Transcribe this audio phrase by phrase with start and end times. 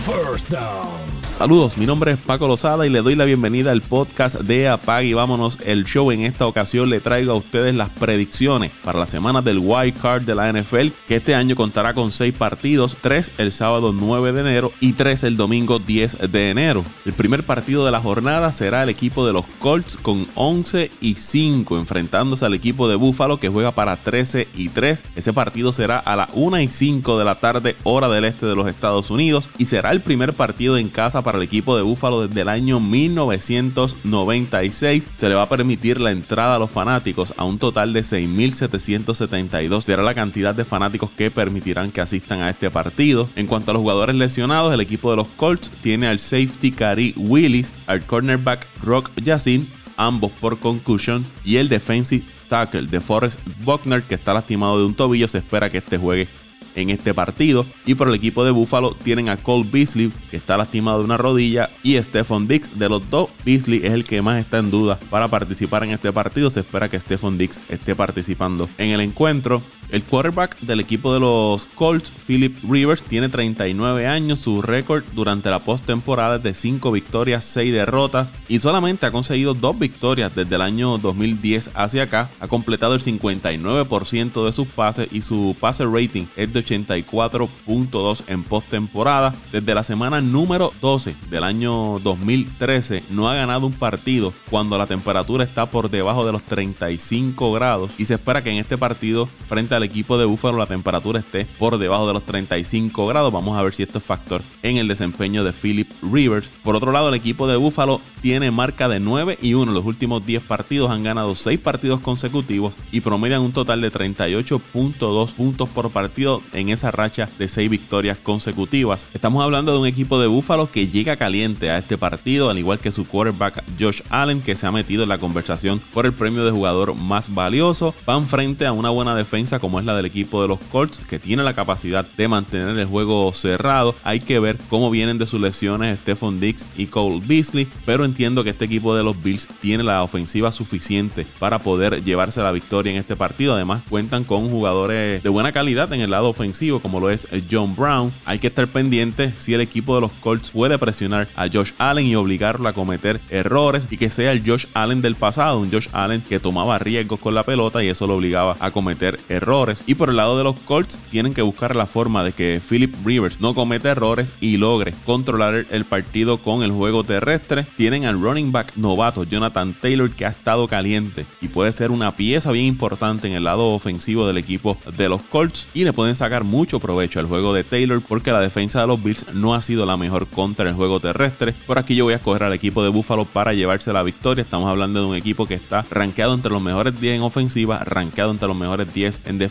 [0.00, 1.29] First Down.
[1.40, 5.04] Saludos, mi nombre es Paco Lozada y le doy la bienvenida al podcast de Apag
[5.04, 6.10] y vámonos el show.
[6.10, 10.24] En esta ocasión le traigo a ustedes las predicciones para la semana del Wild Card
[10.24, 14.40] de la NFL, que este año contará con 6 partidos, 3 el sábado 9 de
[14.42, 16.84] enero y 3 el domingo 10 de enero.
[17.06, 21.14] El primer partido de la jornada será el equipo de los Colts con 11 y
[21.14, 25.04] 5, enfrentándose al equipo de Buffalo que juega para 13 y 3.
[25.16, 28.54] Ese partido será a las 1 y 5 de la tarde, hora del este de
[28.54, 31.82] los Estados Unidos, y será el primer partido en casa para para el equipo de
[31.82, 35.06] Búfalo desde el año 1996.
[35.14, 39.82] Se le va a permitir la entrada a los fanáticos a un total de 6.772.
[39.82, 43.28] Será la cantidad de fanáticos que permitirán que asistan a este partido.
[43.36, 47.14] En cuanto a los jugadores lesionados, el equipo de los Colts tiene al safety Cary
[47.16, 49.64] Willis, al cornerback Rock Yacine,
[49.96, 54.94] ambos por concussion, y el defensive tackle de Forrest Buckner, que está lastimado de un
[54.94, 55.28] tobillo.
[55.28, 56.26] Se espera que este juegue
[56.74, 57.64] en este partido.
[57.86, 61.16] Y por el equipo de Buffalo tienen a Cole Beasley, que está lastimado de una
[61.16, 62.78] rodilla, y Stephon Dix.
[62.78, 66.12] De los dos, Beasley es el que más está en duda para participar en este
[66.12, 66.50] partido.
[66.50, 69.60] Se espera que Stephon Dix esté participando en el encuentro.
[69.90, 74.38] El quarterback del equipo de los Colts, Philip Rivers, tiene 39 años.
[74.38, 79.54] Su récord durante la postemporada es de 5 victorias, 6 derrotas y solamente ha conseguido
[79.54, 82.30] 2 victorias desde el año 2010 hacia acá.
[82.38, 88.44] Ha completado el 59% de sus pases y su pase rating es de 84.2 en
[88.44, 89.34] postemporada.
[89.50, 94.86] Desde la semana número 12 del año 2013 no ha ganado un partido cuando la
[94.86, 99.28] temperatura está por debajo de los 35 grados y se espera que en este partido
[99.48, 103.32] frente a equipo de Buffalo la temperatura esté por debajo de los 35 grados.
[103.32, 106.48] Vamos a ver si esto es factor en el desempeño de Philip Rivers.
[106.62, 109.70] Por otro lado, el equipo de Buffalo tiene marca de 9 y 1.
[109.70, 113.92] En los últimos 10 partidos han ganado 6 partidos consecutivos y promedian un total de
[113.92, 119.06] 38.2 puntos por partido en esa racha de 6 victorias consecutivas.
[119.14, 122.78] Estamos hablando de un equipo de Buffalo que llega caliente a este partido, al igual
[122.78, 126.44] que su quarterback Josh Allen, que se ha metido en la conversación por el premio
[126.44, 127.94] de jugador más valioso.
[128.06, 131.18] Van frente a una buena defensa como es la del equipo de los Colts, que
[131.18, 133.94] tiene la capacidad de mantener el juego cerrado.
[134.02, 138.42] Hay que ver cómo vienen de sus lesiones Stephon Dix y Cole Beasley, pero entiendo
[138.42, 142.92] que este equipo de los Bills tiene la ofensiva suficiente para poder llevarse la victoria
[142.92, 143.54] en este partido.
[143.54, 147.76] Además, cuentan con jugadores de buena calidad en el lado ofensivo, como lo es John
[147.76, 148.10] Brown.
[148.24, 152.06] Hay que estar pendiente si el equipo de los Colts puede presionar a Josh Allen
[152.06, 155.88] y obligarlo a cometer errores y que sea el Josh Allen del pasado, un Josh
[155.92, 159.94] Allen que tomaba riesgos con la pelota y eso lo obligaba a cometer errores y
[159.94, 163.40] por el lado de los Colts, tienen que buscar la forma de que Philip Rivers
[163.40, 167.66] no cometa errores y logre controlar el partido con el juego terrestre.
[167.76, 172.16] Tienen al running back novato Jonathan Taylor que ha estado caliente y puede ser una
[172.16, 176.16] pieza bien importante en el lado ofensivo del equipo de los Colts y le pueden
[176.16, 179.60] sacar mucho provecho al juego de Taylor porque la defensa de los Bills no ha
[179.60, 181.52] sido la mejor contra el juego terrestre.
[181.66, 184.42] Por aquí yo voy a escoger al equipo de Buffalo para llevarse la victoria.
[184.42, 188.30] Estamos hablando de un equipo que está rankeado entre los mejores 10 en ofensiva, rankeado
[188.30, 189.49] entre los mejores 10 en defensa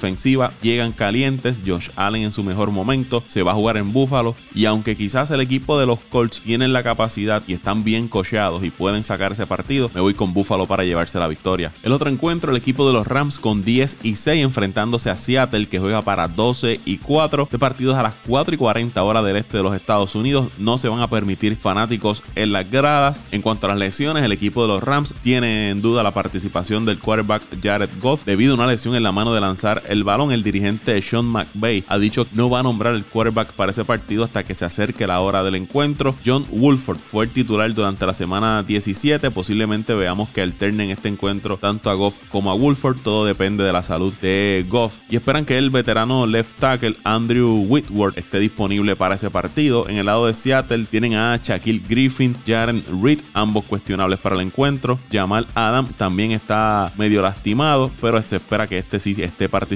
[0.62, 1.62] llegan calientes.
[1.66, 4.36] Josh Allen en su mejor momento se va a jugar en Buffalo.
[4.54, 8.64] Y aunque quizás el equipo de los Colts tienen la capacidad y están bien cocheados
[8.64, 11.72] y pueden sacar ese partido, me voy con Buffalo para llevarse la victoria.
[11.84, 15.68] El otro encuentro, el equipo de los Rams con 10 y 6 enfrentándose a Seattle
[15.68, 17.44] que juega para 12 y 4.
[17.44, 20.48] Este partido es a las 4 y 40 horas del este de los Estados Unidos.
[20.58, 23.22] No se van a permitir fanáticos en las gradas.
[23.32, 26.86] En cuanto a las lesiones, el equipo de los Rams tiene en duda la participación
[26.86, 30.32] del quarterback Jared Goff debido a una lesión en la mano de lanzar el balón,
[30.32, 33.84] el dirigente Sean McVay ha dicho que no va a nombrar el quarterback para ese
[33.84, 36.16] partido hasta que se acerque la hora del encuentro.
[36.24, 39.32] John Wolford fue el titular durante la semana 17.
[39.32, 42.98] Posiblemente veamos que alternen este encuentro tanto a Goff como a Wolford.
[43.04, 44.94] Todo depende de la salud de Goff.
[45.10, 49.90] Y esperan que el veterano left tackle Andrew Whitworth esté disponible para ese partido.
[49.90, 54.42] En el lado de Seattle tienen a Shaquille Griffin, Jaren Reed, ambos cuestionables para el
[54.42, 55.00] encuentro.
[55.12, 59.69] Jamal Adam también está medio lastimado, pero se espera que este sí esté participando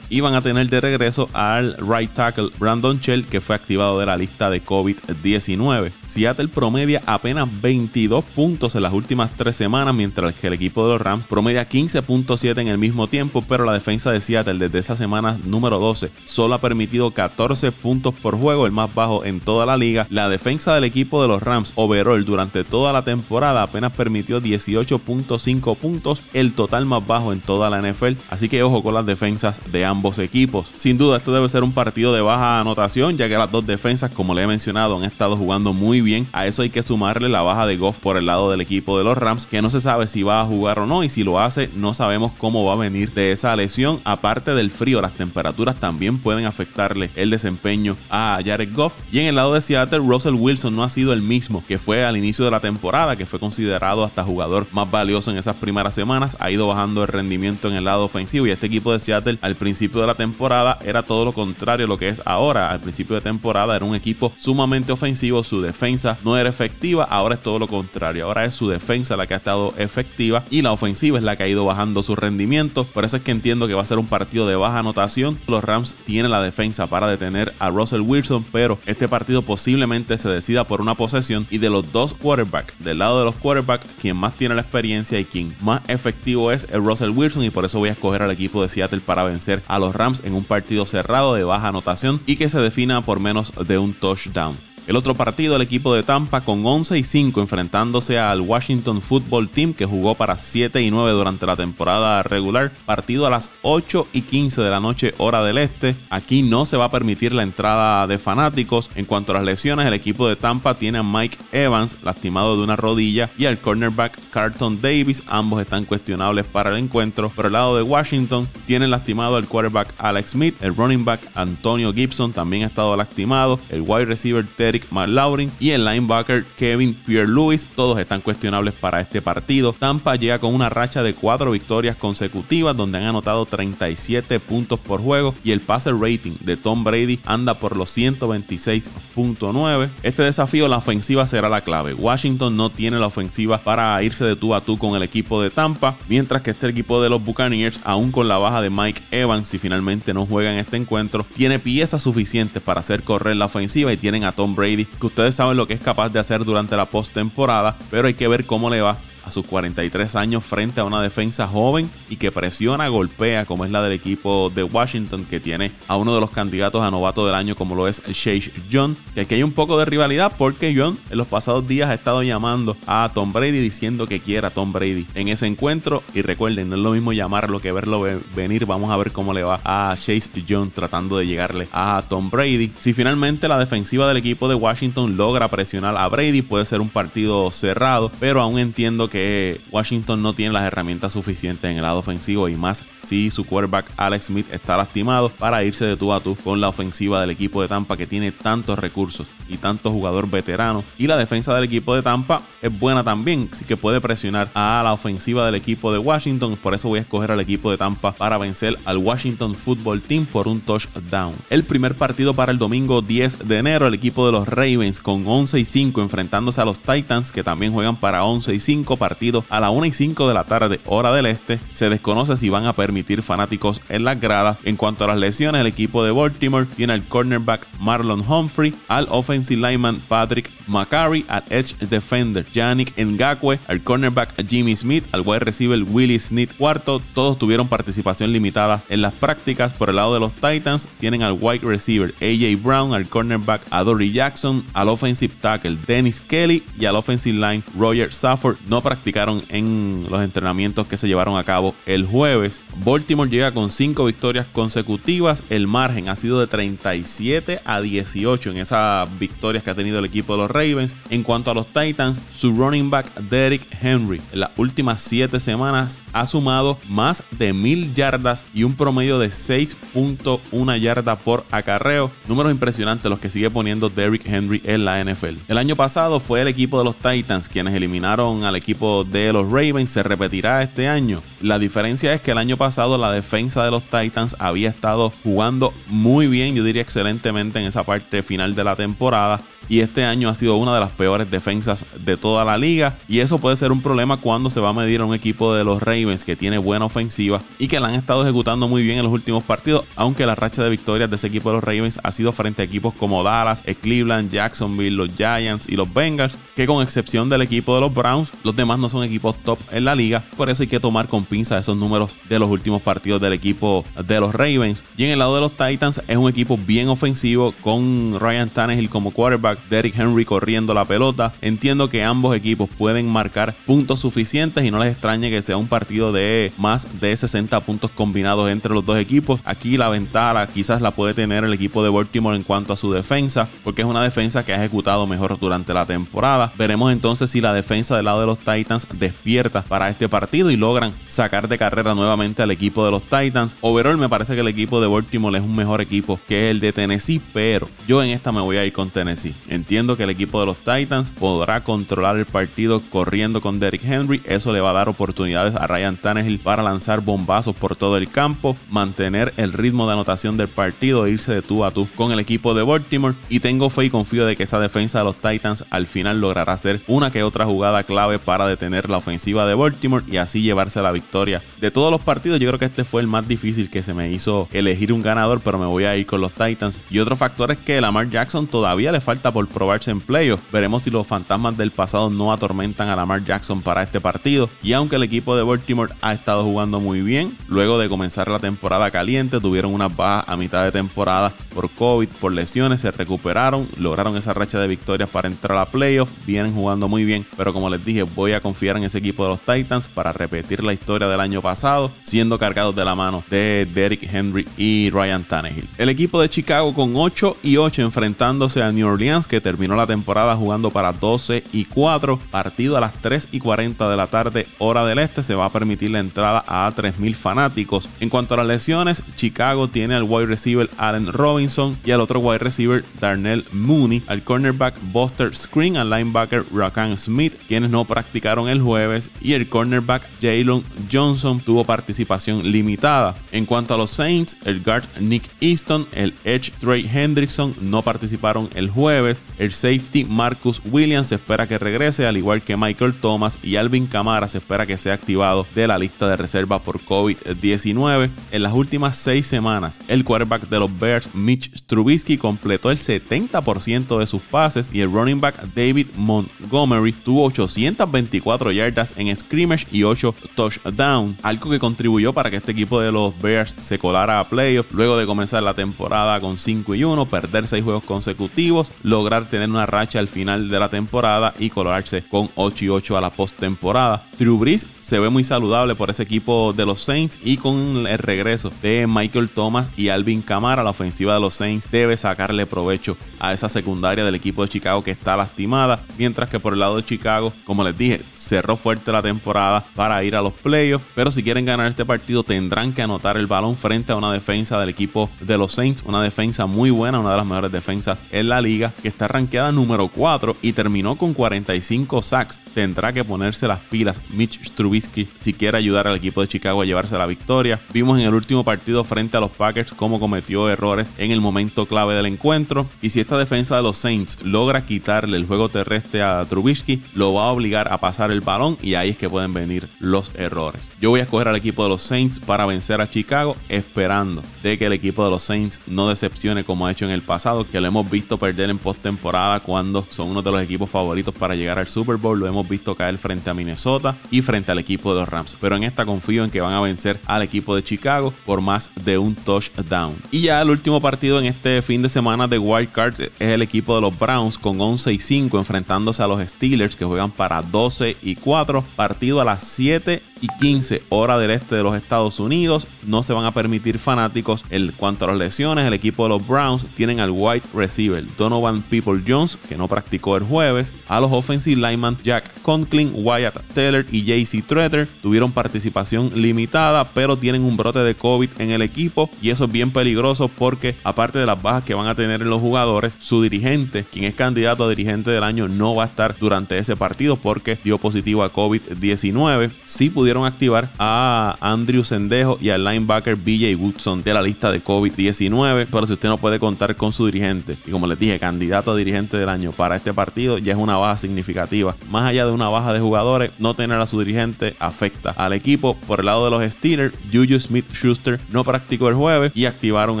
[0.08, 4.06] y van a tener de regreso al right tackle Brandon Shell que fue activado de
[4.06, 5.92] la lista de COVID-19.
[6.02, 10.94] Seattle promedia apenas 22 puntos en las últimas tres semanas, mientras que el equipo de
[10.94, 14.96] los Rams promedia 15.7 en el mismo tiempo, pero la defensa de Seattle desde esa
[14.96, 19.66] semana número 12 solo ha permitido 14 puntos por juego, el más bajo en toda
[19.66, 20.06] la liga.
[20.08, 25.76] La defensa del equipo de los Rams overall durante toda la temporada apenas permitió 18.5
[25.76, 29.33] puntos, el total más bajo en toda la NFL, así que ojo con las defensas
[29.40, 30.66] de ambos equipos.
[30.76, 34.10] Sin duda, esto debe ser un partido de baja anotación, ya que las dos defensas,
[34.10, 36.26] como le he mencionado, han estado jugando muy bien.
[36.32, 39.04] A eso hay que sumarle la baja de Goff por el lado del equipo de
[39.04, 41.40] los Rams, que no se sabe si va a jugar o no, y si lo
[41.40, 44.00] hace, no sabemos cómo va a venir de esa lesión.
[44.04, 48.94] Aparte del frío, las temperaturas también pueden afectarle el desempeño a Jared Goff.
[49.12, 52.04] Y en el lado de Seattle, Russell Wilson no ha sido el mismo que fue
[52.04, 55.94] al inicio de la temporada, que fue considerado hasta jugador más valioso en esas primeras
[55.94, 56.36] semanas.
[56.40, 59.54] Ha ido bajando el rendimiento en el lado ofensivo y este equipo de Seattle al
[59.56, 62.70] principio de la temporada era todo lo contrario a lo que es ahora.
[62.70, 67.34] Al principio de temporada era un equipo sumamente ofensivo, su defensa no era efectiva, ahora
[67.34, 68.26] es todo lo contrario.
[68.26, 71.44] Ahora es su defensa la que ha estado efectiva y la ofensiva es la que
[71.44, 72.84] ha ido bajando su rendimiento.
[72.84, 75.38] Por eso es que entiendo que va a ser un partido de baja anotación.
[75.46, 80.28] Los Rams tienen la defensa para detener a Russell Wilson, pero este partido posiblemente se
[80.28, 84.16] decida por una posesión y de los dos quarterbacks, del lado de los quarterbacks, quien
[84.16, 87.78] más tiene la experiencia y quien más efectivo es el Russell Wilson y por eso
[87.78, 90.86] voy a escoger al equipo de Seattle para vencer a los Rams en un partido
[90.86, 94.73] cerrado de baja anotación y que se defina por menos de un touchdown.
[94.86, 99.48] El otro partido, el equipo de Tampa con 11 y 5 enfrentándose al Washington Football
[99.48, 102.70] Team que jugó para 7 y 9 durante la temporada regular.
[102.84, 105.96] Partido a las 8 y 15 de la noche hora del este.
[106.10, 108.90] Aquí no se va a permitir la entrada de fanáticos.
[108.94, 112.64] En cuanto a las lesiones, el equipo de Tampa tiene a Mike Evans lastimado de
[112.64, 115.22] una rodilla y al cornerback Carlton Davis.
[115.28, 117.30] Ambos están cuestionables para el encuentro.
[117.30, 121.92] Por el lado de Washington tienen lastimado al quarterback Alex Smith, el running back Antonio
[121.92, 126.94] Gibson también ha estado lastimado, el wide receiver Terry Eric McLaurin y el linebacker Kevin
[127.06, 127.64] Pierre-Louis.
[127.76, 129.72] Todos están cuestionables para este partido.
[129.72, 135.00] Tampa llega con una racha de cuatro victorias consecutivas donde han anotado 37 puntos por
[135.00, 139.88] juego y el passer rating de Tom Brady anda por los 126.9.
[140.02, 141.94] Este desafío, la ofensiva será la clave.
[141.94, 145.50] Washington no tiene la ofensiva para irse de tú a tú con el equipo de
[145.50, 149.46] Tampa, mientras que este equipo de los Buccaneers, aún con la baja de Mike Evans,
[149.46, 153.92] si finalmente no juega en este encuentro, tiene piezas suficientes para hacer correr la ofensiva
[153.92, 156.76] y tienen a Tom Brady que ustedes saben lo que es capaz de hacer durante
[156.76, 160.84] la postemporada, pero hay que ver cómo le va a sus 43 años frente a
[160.84, 165.40] una defensa joven y que presiona, golpea, como es la del equipo de Washington, que
[165.40, 168.96] tiene a uno de los candidatos a novato del año, como lo es Chase John.
[169.14, 172.22] Que aquí hay un poco de rivalidad porque John en los pasados días ha estado
[172.22, 176.02] llamando a Tom Brady diciendo que quiera a Tom Brady en ese encuentro.
[176.14, 178.04] Y recuerden, no es lo mismo llamarlo que verlo
[178.34, 178.66] venir.
[178.66, 182.72] Vamos a ver cómo le va a Chase John tratando de llegarle a Tom Brady.
[182.78, 186.88] Si finalmente la defensiva del equipo de Washington logra presionar a Brady, puede ser un
[186.88, 191.82] partido cerrado, pero aún entiendo que que Washington no tiene las herramientas suficientes en el
[191.82, 196.12] lado ofensivo y más si su quarterback Alex Smith está lastimado para irse de tú
[196.12, 199.92] a tú con la ofensiva del equipo de Tampa que tiene tantos recursos y tantos
[199.92, 200.84] jugadores veteranos.
[200.98, 204.80] Y la defensa del equipo de Tampa es buena también, así que puede presionar a
[204.82, 206.56] la ofensiva del equipo de Washington.
[206.56, 210.26] Por eso voy a escoger al equipo de Tampa para vencer al Washington Football Team
[210.26, 211.34] por un touchdown.
[211.50, 215.26] El primer partido para el domingo 10 de enero, el equipo de los Ravens con
[215.26, 219.44] 11 y 5 enfrentándose a los Titans que también juegan para 11 y 5 partido
[219.50, 221.60] a la 1 y 5 de la tarde, hora del este.
[221.72, 224.58] Se desconoce si van a permitir fanáticos en las gradas.
[224.64, 229.06] En cuanto a las lesiones, el equipo de Baltimore tiene al cornerback Marlon Humphrey, al
[229.10, 235.40] offensive lineman Patrick McCarry, al edge defender Yannick Ngakwe, al cornerback Jimmy Smith, al wide
[235.40, 237.00] receiver Willie Smith cuarto.
[237.14, 239.72] Todos tuvieron participación limitada en las prácticas.
[239.72, 244.12] Por el lado de los Titans, tienen al wide receiver AJ Brown, al cornerback Adory
[244.12, 248.56] Jackson, al offensive tackle Dennis Kelly y al offensive line Roger Safford.
[248.68, 252.60] No practicaron en los entrenamientos que se llevaron a cabo el jueves.
[252.84, 255.42] Baltimore llega con 5 victorias consecutivas.
[255.48, 260.04] El margen ha sido de 37 a 18 en esas victorias que ha tenido el
[260.04, 260.94] equipo de los Ravens.
[261.08, 265.98] En cuanto a los Titans, su running back Derrick Henry en las últimas 7 semanas
[266.14, 272.10] ha sumado más de 1000 yardas y un promedio de 6.1 yardas por acarreo.
[272.26, 275.36] Números impresionantes los que sigue poniendo Derrick Henry en la NFL.
[275.48, 279.50] El año pasado fue el equipo de los Titans quienes eliminaron al equipo de los
[279.50, 279.90] Ravens.
[279.90, 281.20] Se repetirá este año.
[281.42, 285.74] La diferencia es que el año pasado la defensa de los Titans había estado jugando
[285.88, 290.28] muy bien, yo diría excelentemente en esa parte final de la temporada y este año
[290.28, 293.72] ha sido una de las peores defensas de toda la liga y eso puede ser
[293.72, 296.58] un problema cuando se va a medir a un equipo de los Ravens que tiene
[296.58, 300.26] buena ofensiva y que la han estado ejecutando muy bien en los últimos partidos, aunque
[300.26, 302.92] la racha de victorias de ese equipo de los Ravens ha sido frente a equipos
[302.94, 307.80] como Dallas, Cleveland, Jacksonville, los Giants y los Bengals, que con excepción del equipo de
[307.80, 310.80] los Browns, los demás no son equipos top en la liga, por eso hay que
[310.80, 314.84] tomar con pinza esos números de los últimos partidos del equipo de los Ravens.
[314.96, 318.90] Y en el lado de los Titans es un equipo bien ofensivo con Ryan Tannehill
[318.90, 321.32] como quarterback, Derrick Henry corriendo la pelota.
[321.40, 325.68] Entiendo que ambos equipos pueden marcar puntos suficientes y no les extrañe que sea un
[325.68, 329.40] partido de más de 60 puntos combinados entre los dos equipos.
[329.44, 332.92] Aquí la ventaja quizás la puede tener el equipo de Baltimore en cuanto a su
[332.92, 336.52] defensa, porque es una defensa que ha ejecutado mejor durante la temporada.
[336.56, 340.56] Veremos entonces si la defensa del lado de los Titans despierta para este partido y
[340.56, 343.54] logran sacar de carrera nuevamente al equipo de los Titans.
[343.60, 346.72] Overall me parece que el equipo de Baltimore es un mejor equipo que el de
[346.72, 349.34] Tennessee, pero yo en esta me voy a ir con Tennessee.
[349.48, 354.22] Entiendo que el equipo de los Titans podrá controlar el partido corriendo con Derrick Henry.
[354.24, 358.10] Eso le va a dar oportunidades a Ryan Tannehill para lanzar bombazos por todo el
[358.10, 362.12] campo, mantener el ritmo de anotación del partido e irse de tú a tú con
[362.12, 363.14] el equipo de Baltimore.
[363.28, 366.52] Y tengo fe y confío de que esa defensa de los Titans al final logrará
[366.52, 370.82] hacer una que otra jugada clave para detener la ofensiva de Baltimore y así llevarse
[370.82, 371.42] la victoria.
[371.60, 374.10] De todos los partidos, yo creo que este fue el más difícil que se me
[374.10, 376.80] hizo elegir un ganador, pero me voy a ir con los Titans.
[376.90, 380.40] Y otro factor es que Lamar Jackson todavía le falta por probarse en playoff.
[380.52, 384.48] Veremos si los fantasmas del pasado no atormentan a Lamar Jackson para este partido.
[384.62, 388.38] Y aunque el equipo de Baltimore ha estado jugando muy bien, luego de comenzar la
[388.38, 393.66] temporada caliente, tuvieron unas bajas a mitad de temporada por COVID, por lesiones, se recuperaron,
[393.78, 397.70] lograron esa racha de victorias para entrar a playoff, vienen jugando muy bien, pero como
[397.70, 401.08] les dije, voy a confiar en ese equipo de los Titans para repetir la historia
[401.08, 405.68] del año pasado, siendo cargados de la mano de Derrick Henry y Ryan Tannehill.
[405.78, 409.86] El equipo de Chicago con 8 y 8 enfrentándose a New Orleans que terminó la
[409.86, 414.46] temporada jugando para 12 y 4, partido a las 3 y 40 de la tarde
[414.58, 417.88] hora del este, se va a permitir la entrada a 3.000 fanáticos.
[418.00, 422.18] En cuanto a las lesiones, Chicago tiene al wide receiver Allen Robinson y al otro
[422.18, 428.48] wide receiver Darnell Mooney, al cornerback Buster Screen, al linebacker Rakan Smith, quienes no practicaron
[428.48, 433.14] el jueves, y el cornerback Jalen Johnson tuvo participación limitada.
[433.30, 438.50] En cuanto a los Saints, el guard Nick Easton, el edge Trey Hendrickson no participaron
[438.54, 443.38] el jueves, el safety Marcus Williams se espera que regrese, al igual que Michael Thomas
[443.42, 448.10] y Alvin Kamara se espera que sea activado de la lista de reserva por COVID-19.
[448.30, 453.98] En las últimas seis semanas, el quarterback de los Bears, Mitch Trubisky, completó el 70%
[453.98, 459.82] de sus pases y el running back David Montgomery tuvo 824 yardas en scrimmage y
[459.82, 464.24] 8 touchdowns, algo que contribuyó para que este equipo de los Bears se colara a
[464.28, 469.26] playoffs luego de comenzar la temporada con 5 y 1, perder 6 juegos consecutivos, lograr
[469.26, 473.00] tener una racha al final de la temporada y colarse con 8 y 8 a
[473.00, 474.02] la postemporada.
[474.18, 474.38] Drew
[474.84, 478.86] se ve muy saludable por ese equipo de los Saints y con el regreso de
[478.86, 483.48] Michael Thomas y Alvin Kamara, la ofensiva de los Saints debe sacarle provecho a esa
[483.48, 487.32] secundaria del equipo de Chicago que está lastimada, mientras que por el lado de Chicago,
[487.44, 491.44] como les dije, cerró fuerte la temporada para ir a los playoffs, pero si quieren
[491.44, 495.38] ganar este partido tendrán que anotar el balón frente a una defensa del equipo de
[495.38, 498.88] los Saints, una defensa muy buena, una de las mejores defensas en la liga, que
[498.88, 502.40] está rankeada número 4 y terminó con 45 sacks.
[502.54, 506.64] Tendrá que ponerse las pilas Mitch Trubisky si quiere ayudar al equipo de Chicago a
[506.64, 507.60] llevarse la victoria.
[507.72, 511.66] Vimos en el último partido frente a los Packers cómo cometió errores en el momento
[511.66, 516.02] clave del encuentro y si esta defensa de los Saints logra quitarle el juego terrestre
[516.02, 519.34] a Trubisky, lo va a obligar a pasar el balón y ahí es que pueden
[519.34, 520.68] venir los errores.
[520.80, 524.56] Yo voy a escoger al equipo de los Saints para vencer a Chicago esperando de
[524.56, 527.60] que el equipo de los Saints no decepcione como ha hecho en el pasado, que
[527.60, 531.58] lo hemos visto perder en postemporada cuando son uno de los equipos favoritos para llegar
[531.58, 535.00] al Super Bowl, lo hemos visto caer frente a Minnesota y frente al equipo de
[535.00, 538.12] los Rams, pero en esta confío en que van a vencer al equipo de Chicago
[538.24, 539.94] por más de un touchdown.
[540.10, 543.42] Y ya el último partido en este fin de semana de Wild Card es el
[543.42, 547.42] equipo de los Browns con 11 y 5 enfrentándose a los Steelers que juegan para
[547.42, 552.20] 12 y 4, partido a las 7 y 15 hora del este de los Estados
[552.20, 552.66] Unidos.
[552.86, 554.44] No se van a permitir fanáticos.
[554.50, 558.62] En cuanto a las lesiones, el equipo de los Browns tienen al wide receiver Donovan
[558.62, 563.86] People Jones, que no practicó el jueves, a los offensive linemen Jack Conklin, Wyatt Taylor
[563.90, 569.10] y JC Treader tuvieron participación limitada, pero tienen un brote de COVID en el equipo
[569.22, 572.30] y eso es bien peligroso porque aparte de las bajas que van a tener en
[572.30, 576.16] los jugadores, su dirigente, quien es candidato a dirigente del año, no va a estar
[576.18, 579.50] durante ese partido porque dio positivo a COVID-19.
[579.66, 584.62] Sí pudieron activar a Andrew Sendejo y al linebacker BJ Woodson de la lista de
[584.62, 588.72] COVID-19, pero si usted no puede contar con su dirigente y como les dije, candidato
[588.72, 591.74] a dirigente del año para este partido, ya es una baja significativa.
[591.90, 595.76] Más allá de una baja de jugadores, no tener a su dirigente afecta al equipo.
[595.86, 600.00] Por el lado de los Steelers, Juju Smith Schuster no practicó el jueves y activaron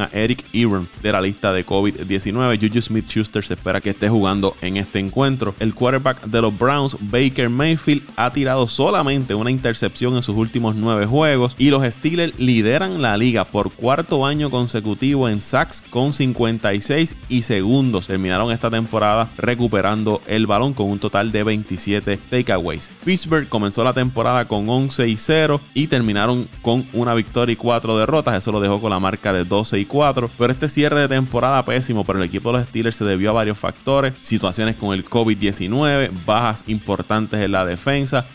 [0.00, 2.58] a Eric Ebron de la lista de COVID-19.
[2.60, 5.54] Juju Smith Schuster se espera que esté jugando en este encuentro.
[5.60, 7.74] El quarterback de los Browns, Baker Mayfield,
[8.16, 13.16] Ha tirado solamente una intercepción en sus últimos nueve juegos y los Steelers lideran la
[13.16, 18.06] liga por cuarto año consecutivo en sacks con 56 y segundos.
[18.06, 22.90] Terminaron esta temporada recuperando el balón con un total de 27 takeaways.
[23.04, 27.98] Pittsburgh comenzó la temporada con 11 y 0 y terminaron con una victoria y cuatro
[27.98, 28.36] derrotas.
[28.36, 30.30] Eso lo dejó con la marca de 12 y 4.
[30.38, 33.34] Pero este cierre de temporada pésimo para el equipo de los Steelers se debió a
[33.34, 37.73] varios factores: situaciones con el COVID-19, bajas importantes en la defensa,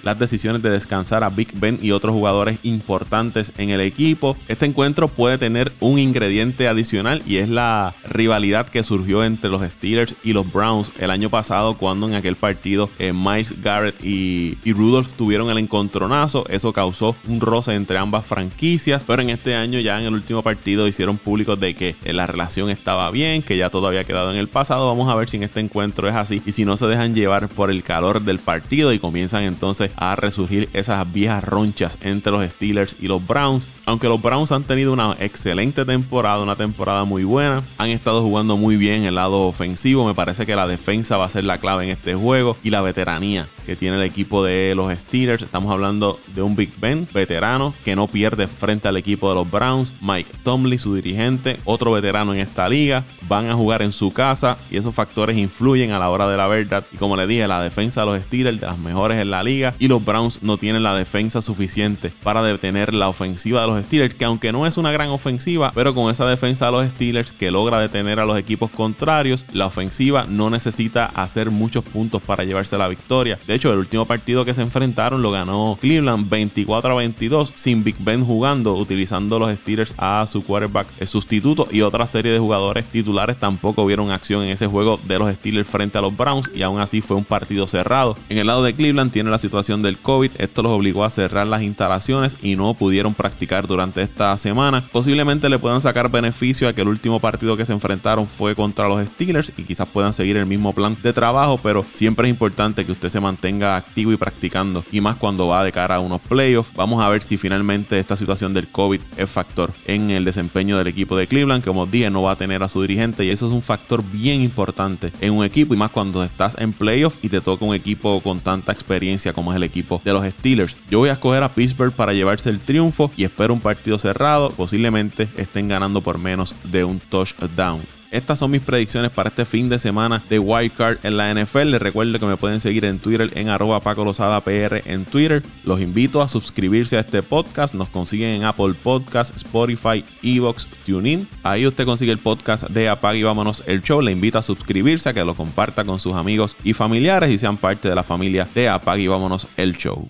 [0.03, 4.37] las decisiones de descansar a Big Ben y otros jugadores importantes en el equipo.
[4.47, 9.61] Este encuentro puede tener un ingrediente adicional y es la rivalidad que surgió entre los
[9.61, 14.57] Steelers y los Browns el año pasado cuando en aquel partido eh, Miles Garrett y,
[14.63, 16.45] y Rudolph tuvieron el encontronazo.
[16.49, 20.41] Eso causó un roce entre ambas franquicias, pero en este año ya en el último
[20.41, 24.31] partido hicieron público de que eh, la relación estaba bien, que ya todo había quedado
[24.31, 24.87] en el pasado.
[24.87, 27.47] Vamos a ver si en este encuentro es así y si no se dejan llevar
[27.49, 32.43] por el calor del partido y comienzan entonces a resurgir esas viejas ronchas entre los
[32.49, 33.65] Steelers y los Browns.
[33.85, 38.57] Aunque los Browns han tenido una excelente temporada, una temporada muy buena, han estado jugando
[38.57, 40.05] muy bien el lado ofensivo.
[40.05, 42.81] Me parece que la defensa va a ser la clave en este juego y la
[42.81, 45.43] veteranía que tiene el equipo de los Steelers.
[45.43, 49.51] Estamos hablando de un Big Ben veterano que no pierde frente al equipo de los
[49.51, 49.93] Browns.
[50.01, 53.03] Mike Tomlin, su dirigente, otro veterano en esta liga.
[53.27, 56.47] Van a jugar en su casa y esos factores influyen a la hora de la
[56.47, 56.83] verdad.
[56.91, 59.75] Y como le dije, la defensa de los Steelers de las mejores en la liga
[59.77, 64.15] y los Browns no tienen la defensa suficiente para detener la ofensiva de los Steelers,
[64.15, 67.51] que aunque no es una gran ofensiva, pero con esa defensa de los Steelers que
[67.51, 72.75] logra detener a los equipos contrarios, la ofensiva no necesita hacer muchos puntos para llevarse
[72.75, 73.37] la victoria.
[73.45, 77.97] De el último partido que se enfrentaron lo ganó Cleveland 24 a 22 sin Big
[77.99, 83.37] Ben jugando, utilizando los Steelers a su quarterback sustituto y otra serie de jugadores titulares
[83.37, 86.79] tampoco vieron acción en ese juego de los Steelers frente a los Browns y aún
[86.79, 88.15] así fue un partido cerrado.
[88.29, 91.45] En el lado de Cleveland tiene la situación del COVID, esto los obligó a cerrar
[91.47, 94.81] las instalaciones y no pudieron practicar durante esta semana.
[94.91, 98.87] Posiblemente le puedan sacar beneficio a que el último partido que se enfrentaron fue contra
[98.87, 102.85] los Steelers y quizás puedan seguir el mismo plan de trabajo, pero siempre es importante
[102.85, 106.21] que usted se mantenga activo y practicando y más cuando va de cara a unos
[106.21, 106.73] playoffs.
[106.75, 110.87] Vamos a ver si finalmente esta situación del COVID es factor en el desempeño del
[110.87, 113.53] equipo de Cleveland, como dije, no va a tener a su dirigente y eso es
[113.53, 117.41] un factor bien importante en un equipo y más cuando estás en playoffs y te
[117.41, 120.75] toca un equipo con tanta experiencia como es el equipo de los Steelers.
[120.89, 124.51] Yo voy a escoger a Pittsburgh para llevarse el triunfo y espero un partido cerrado.
[124.51, 127.98] Posiblemente estén ganando por menos de un touchdown.
[128.11, 131.71] Estas son mis predicciones para este fin de semana de Wildcard en la NFL.
[131.71, 135.43] Les recuerdo que me pueden seguir en Twitter en arroba Paco PR en Twitter.
[135.63, 137.75] Los invito a suscribirse a este podcast.
[137.75, 141.27] Nos consiguen en Apple Podcast, Spotify, Evox, TuneIn.
[141.43, 144.01] Ahí usted consigue el podcast de Apague y Vámonos el Show.
[144.01, 147.57] Le invito a suscribirse, a que lo comparta con sus amigos y familiares y sean
[147.57, 150.09] parte de la familia de Apague y Vámonos el Show.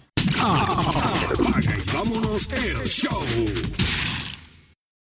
[1.93, 3.88] Vámonos el Show.